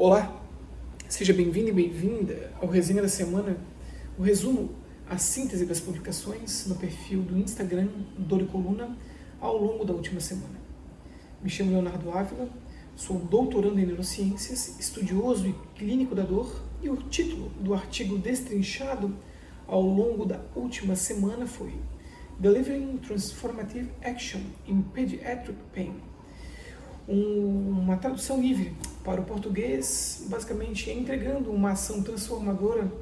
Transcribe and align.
Olá, 0.00 0.40
seja 1.08 1.32
bem-vindo 1.32 1.70
e 1.70 1.72
bem-vinda 1.72 2.52
ao 2.62 2.68
Resenha 2.68 3.02
da 3.02 3.08
Semana, 3.08 3.58
o 4.16 4.22
resumo, 4.22 4.70
a 5.10 5.18
síntese 5.18 5.66
das 5.66 5.80
publicações 5.80 6.68
no 6.68 6.76
perfil 6.76 7.20
do 7.20 7.36
Instagram 7.36 7.88
Dor 8.16 8.42
e 8.42 8.46
Coluna 8.46 8.96
ao 9.40 9.56
longo 9.56 9.84
da 9.84 9.92
última 9.92 10.20
semana. 10.20 10.54
Me 11.42 11.50
chamo 11.50 11.72
Leonardo 11.72 12.12
Ávila, 12.12 12.48
sou 12.94 13.18
doutorando 13.18 13.80
em 13.80 13.86
neurociências, 13.86 14.78
estudioso 14.78 15.48
e 15.48 15.54
clínico 15.76 16.14
da 16.14 16.22
dor 16.22 16.62
e 16.80 16.88
o 16.88 16.96
título 16.96 17.48
do 17.60 17.74
artigo 17.74 18.16
destrinchado 18.18 19.12
ao 19.66 19.82
longo 19.82 20.24
da 20.24 20.40
última 20.54 20.94
semana 20.94 21.44
foi 21.44 21.74
Delivering 22.38 22.98
Transformative 22.98 23.90
Action 24.04 24.42
in 24.64 24.80
Pediatric 24.80 25.58
Pain 25.74 25.96
um, 27.08 27.80
uma 27.82 27.96
tradução 27.96 28.40
livre 28.40 28.76
para 29.08 29.22
o 29.22 29.24
português, 29.24 30.26
basicamente 30.28 30.90
entregando 30.90 31.50
uma 31.50 31.70
ação 31.70 32.02
transformadora 32.02 32.92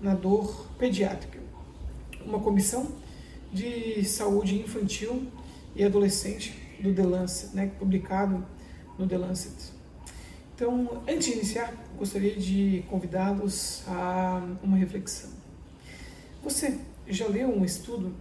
na 0.00 0.14
dor 0.14 0.66
pediátrica. 0.78 1.38
Uma 2.24 2.40
comissão 2.40 2.88
de 3.52 4.02
saúde 4.02 4.58
infantil 4.58 5.26
e 5.76 5.84
adolescente 5.84 6.54
do 6.80 6.94
The 6.94 7.02
Lancet, 7.02 7.54
né, 7.54 7.70
publicado 7.78 8.42
no 8.98 9.06
The 9.06 9.18
Lancet. 9.18 9.54
Então, 10.54 11.02
antes 11.06 11.26
de 11.26 11.32
iniciar, 11.34 11.74
gostaria 11.98 12.36
de 12.36 12.82
convidá-los 12.88 13.82
a 13.86 14.42
uma 14.62 14.78
reflexão. 14.78 15.28
Você 16.42 16.78
já 17.06 17.28
leu 17.28 17.54
um 17.54 17.66
estudo 17.66 18.14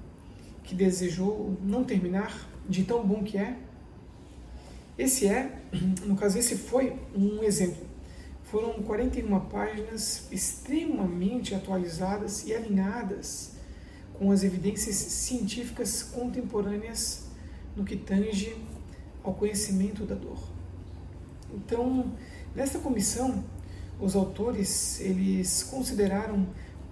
que 0.61 0.75
desejou 0.75 1.58
não 1.63 1.85
terminar 1.85 2.49
de 2.67 2.83
tão 2.83 3.02
bom 3.02 3.23
que 3.23 3.38
é? 3.38 3.55
Esse 4.99 5.27
é, 5.27 5.49
no 6.05 6.17
caso, 6.17 6.38
esse 6.38 6.58
foi 6.58 6.94
um 7.16 7.41
exemplo. 7.41 7.88
Foram 8.44 8.73
41 8.84 9.39
páginas 9.45 10.27
extremamente 10.30 11.55
atualizadas 11.55 12.45
e 12.45 12.53
alinhadas 12.53 13.52
com 14.16 14.30
as 14.30 14.44
evidências 14.44 14.95
científicas 14.97 16.03
contemporâneas 16.03 17.27
no 17.77 17.86
que 17.86 17.95
tange 17.95 18.58
ao 19.23 19.33
conhecimento 19.33 20.05
da 20.05 20.16
dor. 20.16 20.38
Então, 21.53 22.11
nesta 22.53 22.77
comissão, 22.80 23.42
os 24.02 24.17
autores 24.17 25.00
eles 25.00 25.64
consideraram 25.64 26.45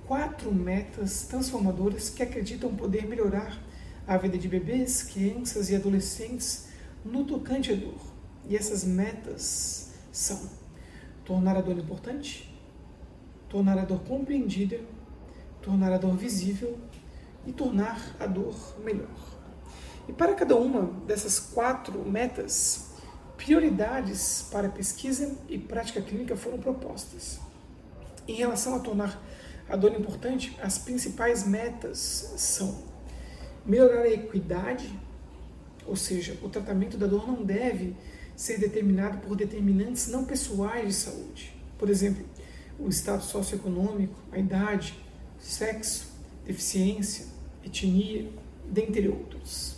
quatro 0.06 0.54
metas 0.54 1.24
transformadoras 1.24 2.10
que 2.10 2.24
acreditam 2.24 2.74
poder 2.74 3.06
melhorar 3.06 3.62
a 4.08 4.16
vida 4.16 4.38
de 4.38 4.48
bebês, 4.48 5.04
crianças 5.04 5.70
e 5.70 5.76
adolescentes 5.76 6.67
no 7.04 7.24
tocante 7.26 7.72
à 7.72 7.76
dor. 7.76 8.00
E 8.48 8.56
essas 8.56 8.84
metas 8.84 9.94
são 10.12 10.50
tornar 11.26 11.58
a 11.58 11.62
dor 11.62 11.78
importante, 11.78 12.54
tornar 13.50 13.78
a 13.78 13.86
dor 13.86 14.00
compreendida, 14.02 14.80
tornar 15.62 15.92
a 15.92 15.98
dor 15.98 16.16
visível 16.16 16.78
e 17.46 17.52
tornar 17.52 18.16
a 18.20 18.26
dor 18.26 18.56
melhor. 18.84 19.38
E 20.08 20.14
para 20.14 20.34
cada 20.34 20.56
uma 20.56 20.84
dessas 21.06 21.40
quatro 21.40 22.00
metas, 22.10 22.92
prioridades 23.36 24.48
para 24.52 24.70
pesquisa 24.70 25.38
e 25.50 25.58
prática 25.58 26.02
clínica 26.02 26.36
foram 26.36 26.58
propostas. 26.58 27.40
Em 28.28 28.36
relação 28.36 28.76
a 28.76 28.80
tornar 28.80 29.22
a 29.70 29.76
dor 29.76 29.92
importante, 29.92 30.58
as 30.62 30.78
principais 30.78 31.46
metas 31.46 32.34
são 32.38 32.84
melhorar 33.66 34.04
a 34.04 34.10
equidade 34.10 34.98
ou 35.88 35.96
seja, 35.96 36.38
o 36.42 36.50
tratamento 36.50 36.98
da 36.98 37.08
dor 37.08 37.26
não 37.26 37.44
deve 37.44 37.96
ser 38.36 38.60
determinado 38.60 39.18
por 39.20 39.36
determinantes 39.36 40.08
não 40.08 40.26
pessoais 40.26 40.88
de 40.88 40.94
saúde. 40.94 41.54
Por 41.78 41.90
exemplo, 41.90 42.24
o 42.80 42.88
estado 42.88 43.24
socioeconômico, 43.24 44.16
a 44.32 44.38
idade, 44.38 44.94
sexo, 45.40 46.12
deficiência, 46.46 47.26
etnia, 47.66 48.30
dentre 48.70 49.08
outros. 49.08 49.78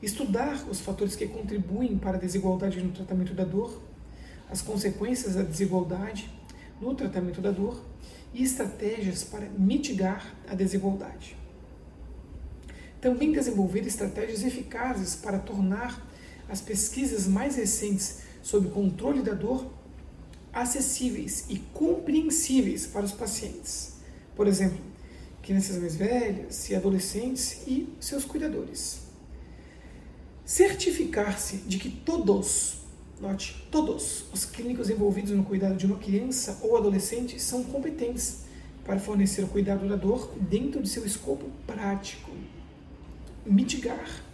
Estudar 0.00 0.64
os 0.70 0.80
fatores 0.80 1.16
que 1.16 1.26
contribuem 1.26 1.98
para 1.98 2.16
a 2.16 2.20
desigualdade 2.20 2.80
no 2.80 2.92
tratamento 2.92 3.34
da 3.34 3.44
dor, 3.44 3.82
as 4.48 4.62
consequências 4.62 5.34
da 5.34 5.42
desigualdade 5.42 6.30
no 6.80 6.94
tratamento 6.94 7.40
da 7.40 7.50
dor 7.50 7.82
e 8.32 8.44
estratégias 8.44 9.24
para 9.24 9.48
mitigar 9.48 10.34
a 10.48 10.54
desigualdade. 10.54 11.36
Também 13.00 13.32
desenvolver 13.32 13.86
estratégias 13.86 14.42
eficazes 14.42 15.14
para 15.14 15.38
tornar 15.38 16.06
as 16.48 16.60
pesquisas 16.60 17.26
mais 17.26 17.56
recentes 17.56 18.20
sobre 18.42 18.70
controle 18.70 19.22
da 19.22 19.34
dor 19.34 19.70
acessíveis 20.52 21.44
e 21.48 21.58
compreensíveis 21.72 22.86
para 22.86 23.04
os 23.04 23.12
pacientes. 23.12 23.98
Por 24.34 24.46
exemplo, 24.46 24.78
crianças 25.42 25.76
mais 25.76 25.94
velhas 25.94 26.68
e 26.70 26.74
adolescentes 26.74 27.62
e 27.66 27.88
seus 28.00 28.24
cuidadores. 28.24 29.00
Certificar-se 30.44 31.58
de 31.58 31.78
que 31.78 31.90
todos, 31.90 32.78
note, 33.20 33.68
todos 33.70 34.24
os 34.32 34.44
clínicos 34.44 34.88
envolvidos 34.88 35.30
no 35.32 35.44
cuidado 35.44 35.76
de 35.76 35.86
uma 35.86 35.98
criança 35.98 36.58
ou 36.62 36.76
adolescente 36.76 37.40
são 37.40 37.62
competentes 37.64 38.38
para 38.84 38.98
fornecer 38.98 39.44
o 39.44 39.48
cuidado 39.48 39.86
da 39.86 39.96
dor 39.96 40.32
dentro 40.40 40.82
de 40.82 40.88
seu 40.88 41.04
escopo 41.04 41.50
prático 41.66 42.30
mitigar 43.48 44.28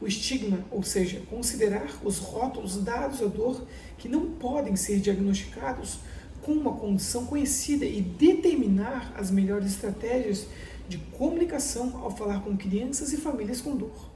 o 0.00 0.06
estigma, 0.06 0.64
ou 0.70 0.82
seja, 0.82 1.20
considerar 1.28 1.90
os 2.02 2.18
rótulos 2.18 2.82
dados 2.82 3.22
à 3.22 3.26
dor 3.26 3.66
que 3.98 4.08
não 4.08 4.30
podem 4.30 4.74
ser 4.74 4.98
diagnosticados 4.98 5.98
com 6.40 6.52
uma 6.52 6.72
condição 6.72 7.26
conhecida 7.26 7.84
e 7.84 8.00
determinar 8.00 9.12
as 9.14 9.30
melhores 9.30 9.72
estratégias 9.72 10.46
de 10.88 10.96
comunicação 10.96 12.00
ao 12.02 12.10
falar 12.10 12.42
com 12.42 12.56
crianças 12.56 13.12
e 13.12 13.18
famílias 13.18 13.60
com 13.60 13.76
dor. 13.76 14.10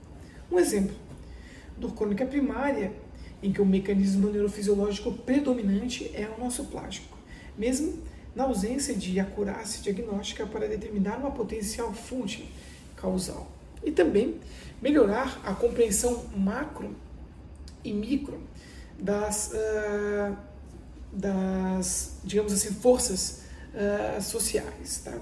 Um 0.51 0.59
exemplo: 0.59 0.97
dor 1.77 1.95
crônica 1.95 2.25
primária, 2.25 2.93
em 3.43 3.53
que 3.53 3.61
o 3.61 3.67
mecanismo 3.67 4.31
neurofisiológico 4.31 5.13
predominante 5.13 6.11
é 6.15 6.27
o 6.27 6.41
nosso 6.43 6.65
plástico, 6.65 7.19
mesmo 7.59 7.99
na 8.35 8.45
ausência 8.45 8.95
de 8.95 9.21
acurácia 9.21 9.83
diagnóstica 9.83 10.47
para 10.47 10.67
determinar 10.67 11.19
uma 11.19 11.31
potencial 11.31 11.93
fonte 11.93 12.51
causal 12.97 13.54
e 13.85 13.93
também 13.93 14.41
melhorar 14.81 15.41
a 15.45 15.55
compreensão 15.55 16.27
macro 16.37 16.95
e 17.83 17.93
micro 17.93 18.41
das, 18.99 19.53
uh, 19.53 20.37
das 21.13 22.17
digamos 22.25 22.53
assim, 22.53 22.73
forças 22.75 23.43
uh, 23.75 24.23
sociais. 24.23 25.03
Tá? 25.05 25.19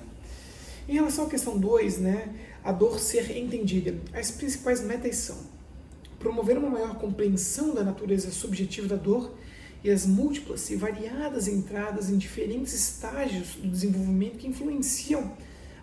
Em 0.89 0.95
relação 0.95 1.27
à 1.27 1.29
questão 1.29 1.59
2, 1.59 1.99
né, 1.99 2.35
a 2.65 2.73
dor 2.73 2.99
ser 2.99 3.37
entendida, 3.37 3.97
as 4.13 4.31
principais 4.31 4.81
metas 4.83 5.17
são 5.17 5.37
promover 6.19 6.57
uma 6.57 6.71
maior 6.71 6.95
compreensão 6.97 7.75
da 7.75 7.83
natureza 7.83 8.31
subjetiva 8.31 8.87
da 8.87 8.97
dor 8.97 9.35
e 9.83 9.91
as 9.91 10.07
múltiplas 10.07 10.71
e 10.71 10.77
variadas 10.77 11.49
entradas 11.49 12.09
em 12.09 12.17
diferentes 12.17 12.73
estágios 12.73 13.57
do 13.57 13.69
desenvolvimento 13.69 14.39
que 14.39 14.47
influenciam 14.47 15.33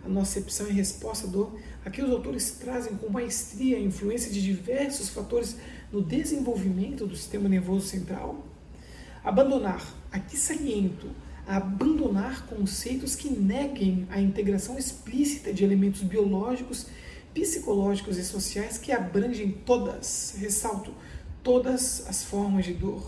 a 0.04 0.10
nossa 0.10 0.40
e 0.40 0.72
resposta 0.72 1.28
à 1.28 1.30
dor, 1.30 1.58
aqui 1.86 2.02
os 2.02 2.10
autores 2.10 2.52
trazem 2.52 2.96
com 2.96 3.10
maestria 3.10 3.78
a 3.78 3.82
influência 3.82 4.32
de 4.32 4.42
diversos 4.42 5.10
fatores 5.10 5.58
no 5.92 6.02
desenvolvimento 6.02 7.06
do 7.06 7.16
sistema 7.16 7.50
nervoso 7.50 7.88
central. 7.88 8.46
Abandonar, 9.24 9.86
aqui 10.12 10.38
saliento, 10.38 11.08
abandonar 11.46 12.46
conceitos 12.46 13.16
que 13.16 13.30
neguem 13.30 14.08
a 14.10 14.22
integração 14.22 14.78
explícita 14.78 15.52
de 15.52 15.64
elementos 15.64 16.02
biológicos, 16.02 16.86
psicológicos 17.34 18.18
e 18.18 18.24
sociais 18.24 18.78
que 18.78 18.92
abrangem 18.92 19.52
todas, 19.52 20.36
ressalto, 20.40 20.94
todas 21.44 22.08
as 22.08 22.24
formas 22.24 22.66
de 22.66 22.74
dor. 22.74 23.04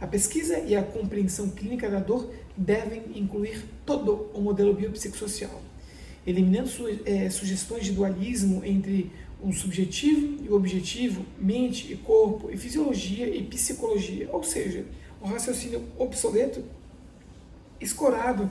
A 0.00 0.06
pesquisa 0.06 0.58
e 0.60 0.74
a 0.74 0.82
compreensão 0.82 1.50
clínica 1.50 1.90
da 1.90 2.00
dor 2.00 2.32
devem 2.60 3.02
incluir 3.14 3.64
todo 3.86 4.30
o 4.34 4.40
modelo 4.42 4.74
biopsicossocial, 4.74 5.62
eliminando 6.26 6.68
su 6.68 6.86
é, 7.06 7.30
sugestões 7.30 7.86
de 7.86 7.92
dualismo 7.92 8.62
entre 8.62 9.10
o 9.42 9.50
subjetivo 9.50 10.44
e 10.44 10.48
o 10.50 10.54
objetivo, 10.54 11.24
mente 11.38 11.90
e 11.90 11.96
corpo, 11.96 12.50
e 12.50 12.58
fisiologia 12.58 13.26
e 13.26 13.42
psicologia, 13.44 14.28
ou 14.30 14.42
seja, 14.42 14.84
o 15.22 15.26
raciocínio 15.26 15.82
obsoleto 15.98 16.62
escorado 17.80 18.50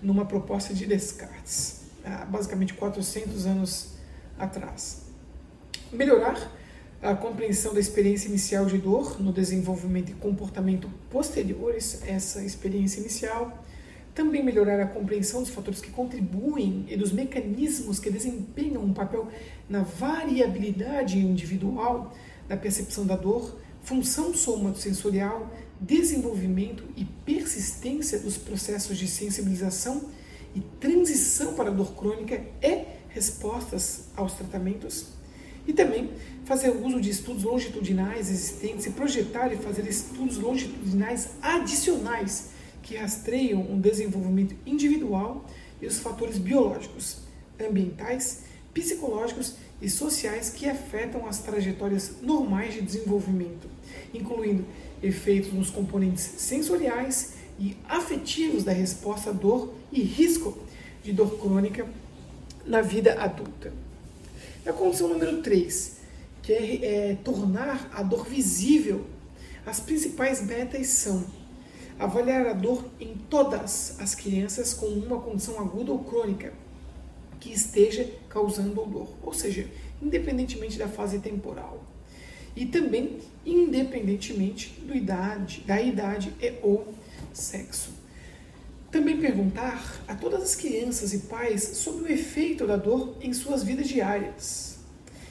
numa 0.00 0.24
proposta 0.24 0.72
de 0.72 0.86
Descartes, 0.86 1.82
basicamente 2.28 2.74
400 2.74 3.46
anos 3.46 3.94
atrás. 4.38 5.02
Melhorar 5.92 6.52
a 7.02 7.14
compreensão 7.14 7.72
da 7.72 7.80
experiência 7.80 8.28
inicial 8.28 8.66
de 8.66 8.76
dor 8.76 9.20
no 9.20 9.32
desenvolvimento 9.32 10.10
e 10.10 10.14
comportamento 10.14 10.88
posteriores 11.08 12.02
a 12.02 12.08
essa 12.08 12.44
experiência 12.44 13.00
inicial, 13.00 13.64
também 14.14 14.44
melhorar 14.44 14.80
a 14.80 14.86
compreensão 14.86 15.40
dos 15.40 15.50
fatores 15.50 15.80
que 15.80 15.90
contribuem 15.90 16.84
e 16.88 16.96
dos 16.96 17.10
mecanismos 17.10 17.98
que 17.98 18.10
desempenham 18.10 18.82
um 18.82 18.92
papel 18.92 19.28
na 19.68 19.82
variabilidade 19.82 21.18
individual 21.18 22.12
da 22.46 22.56
percepção 22.56 23.06
da 23.06 23.16
dor 23.16 23.56
função 23.82 24.34
somatosensorial, 24.34 25.50
desenvolvimento 25.80 26.84
e 26.96 27.04
persistência 27.04 28.18
dos 28.18 28.36
processos 28.36 28.98
de 28.98 29.08
sensibilização 29.08 30.10
e 30.54 30.60
transição 30.60 31.54
para 31.54 31.70
a 31.70 31.72
dor 31.72 31.94
crônica 31.94 32.42
e 32.60 32.84
respostas 33.08 34.08
aos 34.16 34.34
tratamentos. 34.34 35.19
E 35.66 35.72
também 35.72 36.10
fazer 36.44 36.70
uso 36.70 37.00
de 37.00 37.10
estudos 37.10 37.44
longitudinais 37.44 38.30
existentes 38.30 38.86
e 38.86 38.90
projetar 38.90 39.52
e 39.52 39.56
fazer 39.56 39.86
estudos 39.86 40.38
longitudinais 40.38 41.30
adicionais 41.40 42.50
que 42.82 42.96
rastreiam 42.96 43.62
o 43.72 43.78
desenvolvimento 43.78 44.56
individual 44.66 45.44
e 45.80 45.86
os 45.86 45.98
fatores 45.98 46.38
biológicos, 46.38 47.18
ambientais, 47.60 48.44
psicológicos 48.72 49.54
e 49.80 49.88
sociais 49.88 50.50
que 50.50 50.68
afetam 50.68 51.26
as 51.26 51.38
trajetórias 51.38 52.16
normais 52.22 52.74
de 52.74 52.82
desenvolvimento, 52.82 53.68
incluindo 54.12 54.64
efeitos 55.02 55.52
nos 55.52 55.70
componentes 55.70 56.22
sensoriais 56.22 57.34
e 57.58 57.76
afetivos 57.88 58.64
da 58.64 58.72
resposta 58.72 59.30
à 59.30 59.32
dor 59.32 59.72
e 59.92 60.02
risco 60.02 60.56
de 61.02 61.12
dor 61.12 61.38
crônica 61.38 61.86
na 62.66 62.80
vida 62.80 63.14
adulta. 63.20 63.72
A 64.66 64.72
condição 64.72 65.08
número 65.08 65.40
3, 65.42 65.96
que 66.42 66.52
é, 66.52 67.10
é 67.10 67.14
tornar 67.24 67.90
a 67.94 68.02
dor 68.02 68.26
visível. 68.26 69.06
As 69.64 69.80
principais 69.80 70.44
metas 70.44 70.86
são 70.88 71.24
avaliar 71.98 72.46
a 72.46 72.52
dor 72.52 72.84
em 72.98 73.14
todas 73.28 73.96
as 74.00 74.14
crianças 74.14 74.72
com 74.72 74.86
uma 74.86 75.20
condição 75.20 75.58
aguda 75.60 75.92
ou 75.92 75.98
crônica 76.00 76.52
que 77.38 77.52
esteja 77.52 78.10
causando 78.28 78.84
dor, 78.84 79.08
ou 79.22 79.32
seja, 79.32 79.66
independentemente 80.00 80.78
da 80.78 80.88
fase 80.88 81.18
temporal. 81.18 81.82
E 82.54 82.66
também 82.66 83.18
independentemente 83.46 84.78
do 84.80 84.94
idade, 84.94 85.62
da 85.66 85.80
idade 85.80 86.34
e 86.40 86.54
ou 86.62 86.94
sexo. 87.32 87.99
Também 88.90 89.20
perguntar 89.20 90.02
a 90.08 90.14
todas 90.16 90.42
as 90.42 90.54
crianças 90.56 91.12
e 91.14 91.18
pais 91.20 91.62
sobre 91.62 92.04
o 92.04 92.12
efeito 92.12 92.66
da 92.66 92.76
dor 92.76 93.16
em 93.20 93.32
suas 93.32 93.62
vidas 93.62 93.88
diárias. 93.88 94.78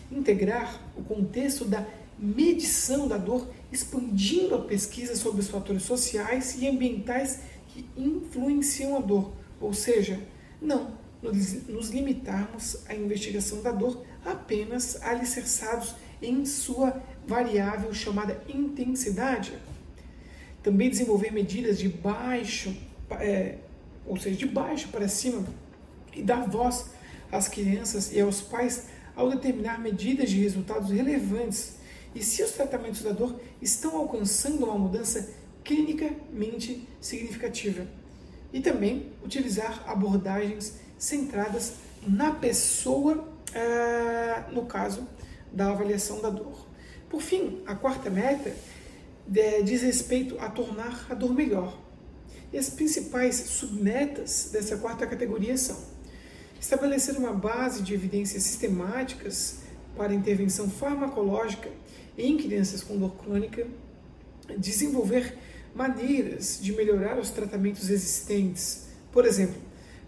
Integrar 0.09 0.81
o 0.95 1.03
contexto 1.03 1.65
da 1.65 1.85
medição 2.17 3.07
da 3.07 3.17
dor, 3.17 3.50
expandindo 3.71 4.56
a 4.56 4.61
pesquisa 4.61 5.15
sobre 5.15 5.41
os 5.41 5.50
fatores 5.50 5.83
sociais 5.83 6.56
e 6.61 6.67
ambientais 6.67 7.41
que 7.67 7.85
influenciam 7.97 8.95
a 8.95 9.00
dor, 9.00 9.31
ou 9.59 9.73
seja, 9.73 10.19
não 10.61 10.97
nos 11.21 11.89
limitarmos 11.89 12.77
à 12.88 12.95
investigação 12.95 13.61
da 13.61 13.71
dor 13.71 14.06
apenas 14.23 15.01
alicerçados 15.01 15.95
em 16.21 16.45
sua 16.45 17.01
variável 17.27 17.94
chamada 17.94 18.41
intensidade. 18.47 19.53
Também 20.63 20.89
desenvolver 20.89 21.31
medidas 21.31 21.77
de 21.77 21.89
baixo, 21.89 22.73
é, 23.11 23.57
ou 24.06 24.17
seja, 24.17 24.35
de 24.35 24.45
baixo 24.45 24.89
para 24.89 25.07
cima, 25.07 25.45
e 26.13 26.21
dar 26.21 26.47
voz 26.47 26.91
às 27.31 27.47
crianças 27.47 28.11
e 28.11 28.19
aos 28.19 28.41
pais 28.41 28.88
ao 29.15 29.29
determinar 29.29 29.79
medidas 29.79 30.29
de 30.29 30.39
resultados 30.39 30.89
relevantes 30.89 31.77
e 32.15 32.23
se 32.23 32.41
os 32.41 32.51
tratamentos 32.51 33.01
da 33.01 33.11
dor 33.11 33.39
estão 33.61 33.97
alcançando 33.97 34.65
uma 34.65 34.77
mudança 34.77 35.29
clinicamente 35.63 36.88
significativa. 37.00 37.85
E 38.51 38.59
também 38.59 39.11
utilizar 39.23 39.83
abordagens 39.88 40.79
centradas 40.97 41.75
na 42.07 42.31
pessoa, 42.31 43.27
é, 43.53 44.51
no 44.51 44.65
caso 44.65 45.07
da 45.51 45.69
avaliação 45.69 46.21
da 46.21 46.29
dor. 46.29 46.67
Por 47.09 47.21
fim, 47.21 47.61
a 47.67 47.75
quarta 47.75 48.09
meta 48.09 48.53
é, 49.35 49.61
diz 49.61 49.81
respeito 49.81 50.39
a 50.39 50.50
tornar 50.50 51.06
a 51.09 51.13
dor 51.13 51.33
melhor. 51.33 51.77
E 52.51 52.57
as 52.57 52.69
principais 52.69 53.35
submetas 53.35 54.49
dessa 54.51 54.77
quarta 54.77 55.05
categoria 55.05 55.57
são 55.57 55.77
estabelecer 56.59 57.17
uma 57.17 57.33
base 57.33 57.81
de 57.81 57.93
evidências 57.93 58.43
sistemáticas 58.43 59.59
para 59.95 60.13
intervenção 60.13 60.69
farmacológica 60.69 61.69
em 62.17 62.37
crianças 62.37 62.83
com 62.83 62.97
dor 62.97 63.15
crônica, 63.15 63.65
desenvolver 64.57 65.37
maneiras 65.73 66.59
de 66.61 66.73
melhorar 66.73 67.17
os 67.17 67.29
tratamentos 67.29 67.89
existentes, 67.89 68.87
por 69.11 69.25
exemplo, 69.25 69.61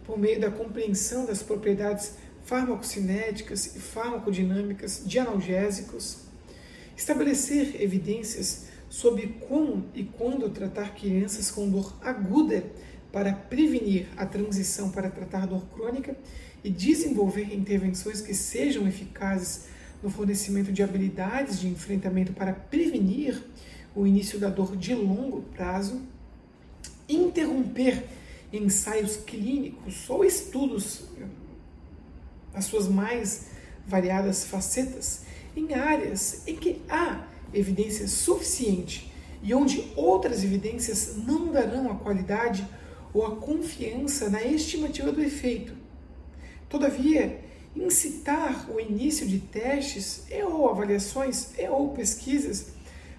por 0.06 0.18
meio 0.18 0.40
da 0.40 0.52
compreensão 0.52 1.26
das 1.26 1.42
propriedades 1.42 2.14
farmacocinéticas 2.44 3.76
e 3.76 3.80
farmacodinâmicas 3.80 5.04
de 5.06 5.20
analgésicos, 5.20 6.18
estabelecer 6.98 7.82
evidências 7.82 8.66
sobre 8.92 9.28
como 9.48 9.86
e 9.96 10.04
quando 10.04 10.50
tratar 10.50 10.94
crianças 10.94 11.50
com 11.50 11.70
dor 11.70 11.96
aguda 12.02 12.66
para 13.10 13.32
prevenir 13.32 14.10
a 14.18 14.26
transição 14.26 14.92
para 14.92 15.10
tratar 15.10 15.48
dor 15.48 15.66
crônica 15.68 16.14
e 16.62 16.70
desenvolver 16.70 17.56
intervenções 17.56 18.20
que 18.20 18.34
sejam 18.34 18.86
eficazes 18.86 19.68
no 20.04 20.10
fornecimento 20.10 20.74
de 20.74 20.84
habilidades 20.84 21.58
de 21.58 21.70
enfrentamento 21.70 22.34
para 22.34 22.52
prevenir 22.52 23.42
o 23.96 24.06
início 24.06 24.38
da 24.38 24.50
dor 24.50 24.76
de 24.76 24.94
longo 24.94 25.42
prazo, 25.54 26.02
interromper 27.08 28.04
ensaios 28.52 29.16
clínicos 29.16 30.10
ou 30.10 30.26
estudos 30.26 31.06
as 32.54 32.66
suas 32.66 32.90
mais 32.90 33.48
variadas 33.88 34.44
facetas 34.44 35.24
em 35.56 35.74
áreas 35.74 36.46
em 36.46 36.58
que 36.58 36.82
há 36.90 37.31
evidência 37.54 38.08
suficiente 38.08 39.12
e 39.44 39.54
onde 39.54 39.92
outras 39.96 40.44
evidências 40.44 41.16
não 41.18 41.52
darão 41.52 41.92
a 41.92 41.96
qualidade 41.96 42.68
ou 43.14 43.26
a 43.26 43.36
confiança 43.36 44.30
na 44.30 44.44
estimativa 44.44 45.12
do 45.12 45.22
efeito. 45.22 45.74
Todavia, 46.70 47.40
incitar 47.76 48.70
o 48.70 48.80
início 48.80 49.28
de 49.28 49.40
testes 49.40 50.24
e 50.30 50.42
ou 50.44 50.70
avaliações 50.70 51.58
e 51.58 51.68
ou 51.68 51.90
pesquisas 51.90 52.68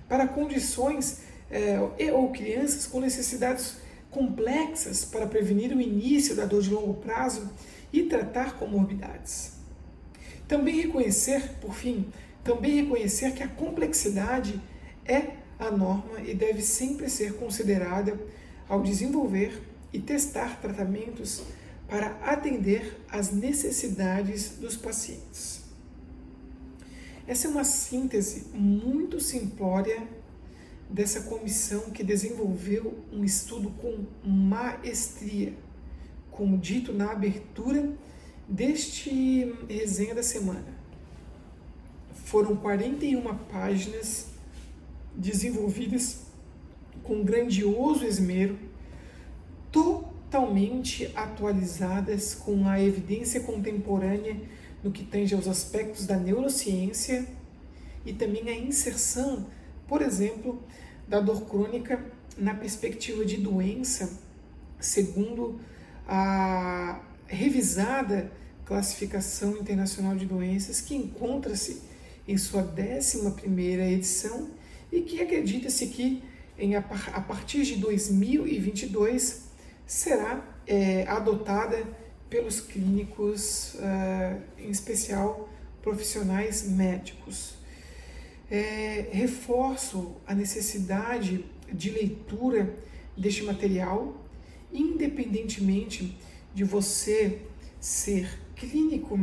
para 0.08 0.28
condições 0.28 1.22
é, 1.50 1.78
e 1.98 2.10
ou 2.10 2.30
crianças 2.30 2.86
com 2.86 3.00
necessidades 3.00 3.76
complexas 4.10 5.04
para 5.04 5.26
prevenir 5.26 5.74
o 5.74 5.80
início 5.80 6.36
da 6.36 6.44
dor 6.44 6.62
de 6.62 6.70
longo 6.70 6.94
prazo 6.94 7.50
e 7.92 8.02
tratar 8.04 8.58
comorbidades. 8.58 9.52
Também 10.46 10.80
reconhecer, 10.82 11.56
por 11.60 11.74
fim, 11.74 12.06
também 12.44 12.82
reconhecer 12.82 13.32
que 13.32 13.42
a 13.42 13.48
complexidade 13.48 14.60
é 15.04 15.36
a 15.58 15.70
norma 15.70 16.20
e 16.20 16.34
deve 16.34 16.62
sempre 16.62 17.08
ser 17.08 17.34
considerada 17.34 18.18
ao 18.68 18.82
desenvolver 18.82 19.62
e 19.92 20.00
testar 20.00 20.60
tratamentos 20.60 21.42
para 21.88 22.18
atender 22.22 22.96
às 23.08 23.30
necessidades 23.30 24.56
dos 24.58 24.76
pacientes. 24.76 25.62
Essa 27.26 27.46
é 27.46 27.50
uma 27.50 27.64
síntese 27.64 28.46
muito 28.52 29.20
simplória 29.20 30.02
dessa 30.88 31.22
comissão 31.22 31.90
que 31.90 32.02
desenvolveu 32.02 32.98
um 33.12 33.24
estudo 33.24 33.70
com 33.70 34.04
maestria, 34.24 35.54
como 36.30 36.58
dito 36.58 36.92
na 36.92 37.12
abertura 37.12 37.92
deste 38.48 39.54
resenha 39.68 40.14
da 40.14 40.22
semana. 40.22 40.81
Foram 42.32 42.56
41 42.56 43.22
páginas 43.52 44.28
desenvolvidas 45.14 46.20
com 47.02 47.22
grandioso 47.22 48.06
esmero, 48.06 48.58
totalmente 49.70 51.12
atualizadas 51.14 52.34
com 52.34 52.66
a 52.66 52.80
evidência 52.80 53.40
contemporânea 53.40 54.40
no 54.82 54.90
que 54.90 55.04
tange 55.04 55.34
aos 55.34 55.46
aspectos 55.46 56.06
da 56.06 56.16
neurociência 56.16 57.26
e 58.06 58.14
também 58.14 58.48
a 58.48 58.56
inserção, 58.56 59.46
por 59.86 60.00
exemplo, 60.00 60.58
da 61.06 61.20
dor 61.20 61.42
crônica 61.42 62.02
na 62.38 62.54
perspectiva 62.54 63.26
de 63.26 63.36
doença, 63.36 64.10
segundo 64.80 65.60
a 66.08 66.98
revisada 67.26 68.32
Classificação 68.64 69.58
Internacional 69.58 70.16
de 70.16 70.24
Doenças, 70.24 70.80
que 70.80 70.94
encontra-se 70.94 71.91
em 72.26 72.36
sua 72.36 72.62
11ª 72.62 73.92
edição 73.92 74.50
e 74.90 75.00
que 75.00 75.20
acredita-se 75.20 75.86
que 75.88 76.22
em, 76.58 76.76
a 76.76 76.82
partir 76.82 77.64
de 77.64 77.76
2022 77.76 79.44
será 79.86 80.44
é, 80.66 81.06
adotada 81.06 81.84
pelos 82.28 82.60
clínicos, 82.60 83.74
uh, 83.74 84.40
em 84.58 84.70
especial 84.70 85.50
profissionais 85.82 86.66
médicos. 86.66 87.54
É, 88.50 89.08
reforço 89.12 90.16
a 90.26 90.34
necessidade 90.34 91.44
de 91.70 91.90
leitura 91.90 92.74
deste 93.16 93.42
material, 93.42 94.16
independentemente 94.72 96.16
de 96.54 96.64
você 96.64 97.40
ser 97.80 98.38
clínico, 98.54 99.18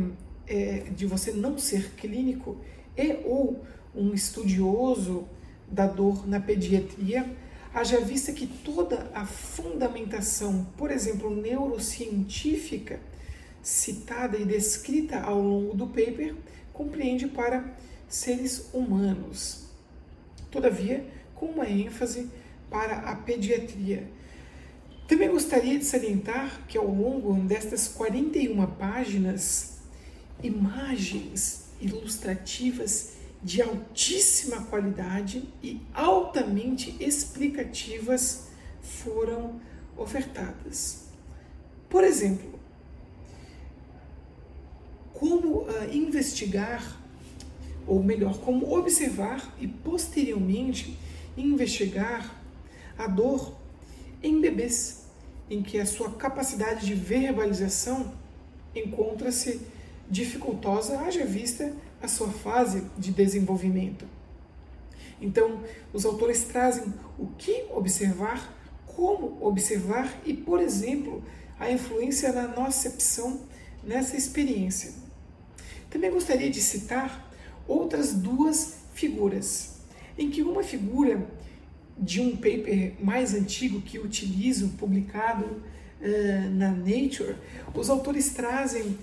é, 0.46 0.84
de 0.94 1.06
você 1.06 1.32
não 1.32 1.58
ser 1.58 1.92
clínico 1.92 2.58
e 3.00 3.22
ou 3.24 3.64
um 3.94 4.12
estudioso 4.12 5.26
da 5.68 5.86
dor 5.86 6.28
na 6.28 6.40
pediatria, 6.40 7.30
haja 7.72 8.00
vista 8.00 8.32
que 8.32 8.46
toda 8.46 9.10
a 9.14 9.24
fundamentação, 9.24 10.66
por 10.76 10.90
exemplo, 10.90 11.34
neurocientífica, 11.34 13.00
citada 13.62 14.36
e 14.36 14.44
descrita 14.44 15.20
ao 15.20 15.40
longo 15.40 15.74
do 15.74 15.86
paper, 15.86 16.34
compreende 16.72 17.26
para 17.26 17.72
seres 18.08 18.70
humanos. 18.72 19.66
Todavia, 20.50 21.06
com 21.34 21.46
uma 21.46 21.68
ênfase 21.68 22.28
para 22.68 22.96
a 22.98 23.16
pediatria. 23.16 24.08
Também 25.06 25.30
gostaria 25.30 25.78
de 25.78 25.84
salientar 25.84 26.66
que 26.68 26.78
ao 26.78 26.86
longo 26.86 27.34
destas 27.34 27.88
41 27.88 28.64
páginas, 28.66 29.78
imagens 30.42 31.69
ilustrativas 31.80 33.14
de 33.42 33.62
altíssima 33.62 34.62
qualidade 34.66 35.48
e 35.62 35.80
altamente 35.94 36.94
explicativas 37.00 38.48
foram 38.82 39.60
ofertadas. 39.96 41.04
Por 41.88 42.04
exemplo, 42.04 42.58
como 45.14 45.62
uh, 45.62 45.68
investigar, 45.92 46.98
ou 47.86 48.02
melhor, 48.02 48.38
como 48.40 48.74
observar 48.76 49.54
e 49.58 49.66
posteriormente 49.66 50.96
investigar 51.36 52.34
a 52.96 53.06
dor 53.06 53.56
em 54.22 54.40
bebês, 54.40 55.04
em 55.48 55.62
que 55.62 55.78
a 55.78 55.86
sua 55.86 56.12
capacidade 56.12 56.86
de 56.86 56.94
verbalização 56.94 58.14
encontra-se 58.74 59.60
dificultosa, 60.10 60.98
haja 61.00 61.24
vista 61.24 61.72
a 62.02 62.08
sua 62.08 62.28
fase 62.28 62.84
de 62.98 63.12
desenvolvimento. 63.12 64.04
Então, 65.20 65.60
os 65.92 66.04
autores 66.04 66.44
trazem 66.44 66.92
o 67.18 67.26
que 67.38 67.66
observar, 67.70 68.56
como 68.86 69.38
observar 69.40 70.20
e, 70.24 70.34
por 70.34 70.60
exemplo, 70.60 71.22
a 71.58 71.70
influência 71.70 72.32
na 72.32 72.48
nocepção 72.48 73.40
nessa 73.84 74.16
experiência. 74.16 74.92
Também 75.90 76.10
gostaria 76.10 76.50
de 76.50 76.60
citar 76.60 77.30
outras 77.68 78.14
duas 78.14 78.78
figuras, 78.94 79.80
em 80.18 80.30
que 80.30 80.42
uma 80.42 80.62
figura 80.62 81.26
de 81.98 82.20
um 82.20 82.34
paper 82.34 82.94
mais 83.00 83.34
antigo 83.34 83.82
que 83.82 83.98
utilizo, 83.98 84.70
publicado 84.78 85.44
uh, 85.44 86.50
na 86.52 86.70
Nature, 86.70 87.36
os 87.74 87.90
autores 87.90 88.30
trazem 88.30 88.98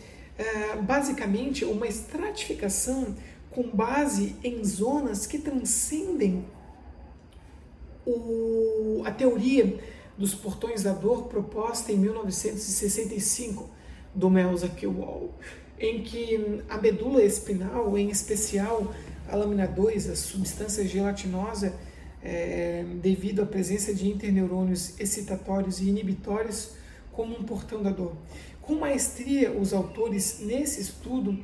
basicamente 0.81 1.65
uma 1.65 1.87
estratificação 1.87 3.15
com 3.49 3.63
base 3.69 4.35
em 4.43 4.63
zonas 4.63 5.25
que 5.25 5.39
transcendem 5.39 6.45
o, 8.05 9.01
a 9.05 9.11
teoria 9.11 9.79
dos 10.17 10.33
portões 10.33 10.83
da 10.83 10.93
dor 10.93 11.23
proposta 11.23 11.91
em 11.91 11.97
1965 11.97 13.69
do 14.13 14.29
Melza 14.29 14.71
Wall, 14.83 15.33
em 15.79 16.01
que 16.01 16.63
a 16.69 16.77
medula 16.77 17.23
espinal, 17.23 17.97
em 17.97 18.09
especial 18.09 18.93
a 19.29 19.35
lâmina 19.35 19.67
2, 19.67 20.09
a 20.09 20.15
substância 20.15 20.87
gelatinosa, 20.87 21.73
é, 22.23 22.83
devido 23.01 23.43
à 23.43 23.45
presença 23.45 23.93
de 23.93 24.07
interneurônios 24.07 24.99
excitatórios 24.99 25.79
e 25.79 25.89
inibitórios 25.89 26.71
como 27.11 27.37
um 27.37 27.43
portão 27.43 27.83
da 27.83 27.91
dor. 27.91 28.15
Com 28.67 28.75
maestria, 28.75 29.49
os 29.57 29.71
autores 29.71 30.41
nesse 30.41 30.81
estudo 30.81 31.39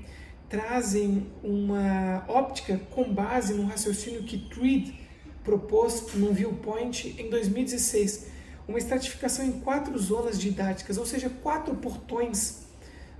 trazem 0.49 1.25
uma 1.41 2.25
óptica 2.27 2.77
com 2.91 3.13
base 3.13 3.53
no 3.53 3.65
raciocínio 3.65 4.23
que 4.23 4.37
Tweed 4.37 4.93
propôs 5.41 6.13
no 6.15 6.33
Viewpoint 6.33 7.15
em 7.17 7.29
2016, 7.29 8.27
uma 8.67 8.77
estratificação 8.77 9.45
em 9.45 9.53
quatro 9.53 9.97
zonas 9.97 10.37
didáticas, 10.37 10.97
ou 10.97 11.05
seja, 11.05 11.29
quatro 11.29 11.73
portões, 11.75 12.63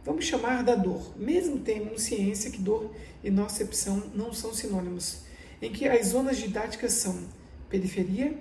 vamos 0.04 0.26
chamar 0.26 0.66
da 0.66 0.76
dor, 0.76 1.18
mesmo 1.18 1.60
tendo 1.60 1.98
ciência 1.98 2.52
que 2.52 2.60
dor 2.60 2.92
e 3.24 3.32
nocepção 3.32 4.12
não 4.14 4.34
são 4.34 4.54
sinônimos, 4.54 5.22
em 5.62 5.72
que 5.72 5.88
as 5.88 6.08
zonas 6.08 6.38
didáticas 6.38 6.92
são 6.92 7.24
periferia, 7.70 8.38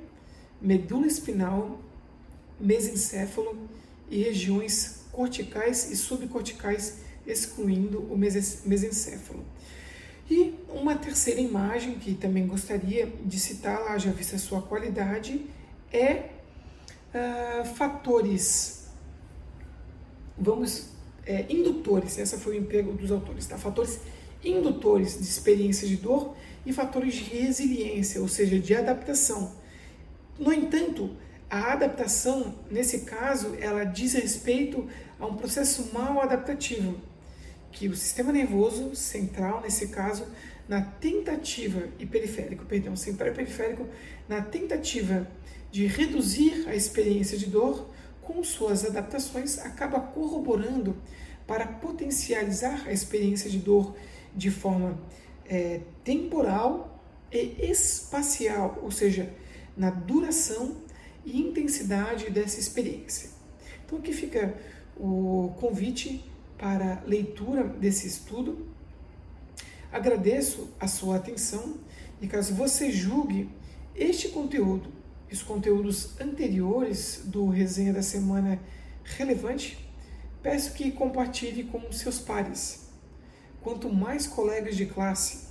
medula 0.60 1.06
espinal, 1.06 1.78
mesencéfalo 2.58 3.56
e 4.10 4.24
regiões 4.24 5.01
corticais 5.12 5.90
e 5.92 5.96
subcorticais, 5.96 6.98
excluindo 7.26 8.00
o 8.00 8.16
mesencéfalo. 8.16 9.44
E 10.30 10.54
uma 10.68 10.96
terceira 10.96 11.40
imagem 11.40 11.96
que 11.96 12.14
também 12.14 12.46
gostaria 12.46 13.12
de 13.24 13.38
citar, 13.38 13.80
lá 13.80 13.98
já 13.98 14.10
vista 14.10 14.38
sua 14.38 14.62
qualidade, 14.62 15.44
é 15.92 16.30
uh, 17.12 17.64
fatores, 17.74 18.88
vamos, 20.38 20.88
é, 21.26 21.44
indutores, 21.50 22.18
essa 22.18 22.38
foi 22.38 22.56
o 22.56 22.60
emprego 22.60 22.92
dos 22.92 23.12
autores, 23.12 23.46
tá? 23.46 23.58
fatores 23.58 24.00
indutores 24.42 25.18
de 25.18 25.24
experiência 25.24 25.86
de 25.86 25.96
dor 25.96 26.34
e 26.64 26.72
fatores 26.72 27.14
de 27.14 27.22
resiliência, 27.22 28.20
ou 28.20 28.28
seja, 28.28 28.58
de 28.58 28.74
adaptação. 28.74 29.52
No 30.38 30.52
entanto, 30.52 31.10
a 31.52 31.74
adaptação, 31.74 32.54
nesse 32.70 33.00
caso, 33.00 33.54
ela 33.60 33.84
diz 33.84 34.14
respeito 34.14 34.88
a 35.20 35.26
um 35.26 35.36
processo 35.36 35.90
mal 35.92 36.22
adaptativo, 36.22 36.98
que 37.70 37.88
o 37.88 37.94
sistema 37.94 38.32
nervoso 38.32 38.96
central, 38.96 39.60
nesse 39.60 39.88
caso, 39.88 40.26
na 40.66 40.80
tentativa 40.80 41.90
e 41.98 42.06
periférico, 42.06 42.64
perdão, 42.64 42.96
central 42.96 43.28
e 43.28 43.34
periférico, 43.34 43.86
na 44.26 44.40
tentativa 44.40 45.28
de 45.70 45.86
reduzir 45.86 46.66
a 46.66 46.74
experiência 46.74 47.36
de 47.36 47.44
dor 47.44 47.86
com 48.22 48.42
suas 48.42 48.86
adaptações, 48.86 49.58
acaba 49.58 50.00
corroborando 50.00 50.96
para 51.46 51.66
potencializar 51.66 52.84
a 52.86 52.92
experiência 52.92 53.50
de 53.50 53.58
dor 53.58 53.94
de 54.34 54.50
forma 54.50 54.98
é, 55.44 55.80
temporal 56.02 56.98
e 57.30 57.56
espacial, 57.70 58.78
ou 58.82 58.90
seja, 58.90 59.28
na 59.76 59.90
duração 59.90 60.80
e 61.24 61.40
intensidade 61.40 62.30
dessa 62.30 62.58
experiência. 62.58 63.30
Então 63.84 63.98
aqui 63.98 64.12
fica 64.12 64.54
o 64.96 65.52
convite 65.60 66.24
para 66.58 67.02
leitura 67.06 67.64
desse 67.64 68.06
estudo. 68.06 68.66
Agradeço 69.90 70.70
a 70.80 70.86
sua 70.86 71.16
atenção 71.16 71.76
e 72.20 72.26
caso 72.26 72.54
você 72.54 72.90
julgue 72.90 73.48
este 73.94 74.28
conteúdo 74.28 74.90
e 75.30 75.34
os 75.34 75.42
conteúdos 75.42 76.20
anteriores 76.20 77.22
do 77.24 77.48
Resenha 77.48 77.92
da 77.92 78.02
Semana 78.02 78.60
relevante, 79.04 79.78
peço 80.42 80.74
que 80.74 80.92
compartilhe 80.92 81.64
com 81.64 81.90
seus 81.92 82.18
pares 82.18 82.82
quanto 83.62 83.92
mais 83.92 84.26
colegas 84.26 84.76
de 84.76 84.86
classe, 84.86 85.48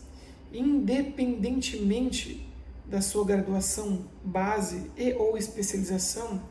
independentemente 0.51 2.47
da 2.91 2.99
sua 2.99 3.25
graduação 3.25 4.05
base 4.21 4.91
e 4.97 5.13
ou 5.13 5.37
especialização, 5.37 6.41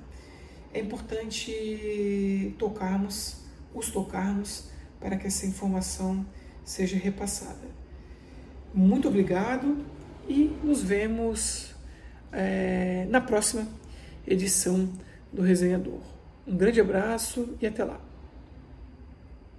é 0.73 0.81
importante 0.81 2.55
tocarmos, 2.59 3.37
os 3.75 3.91
tocarmos 3.91 4.71
para 4.99 5.19
que 5.19 5.27
essa 5.27 5.45
informação 5.45 6.25
seja 6.65 6.97
repassada. 6.97 7.69
Muito 8.73 9.07
obrigado 9.07 9.85
e 10.27 10.45
nos 10.65 10.83
vemos 10.83 11.75
é, 12.33 13.07
na 13.11 13.21
próxima 13.21 13.69
edição 14.27 14.91
do 15.31 15.43
Resenhador. 15.43 16.01
Um 16.47 16.57
grande 16.57 16.81
abraço 16.81 17.55
e 17.61 17.67
até 17.67 17.85
lá. 17.85 18.10